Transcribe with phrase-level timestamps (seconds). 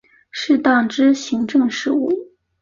[0.31, 2.11] 适当之行政事务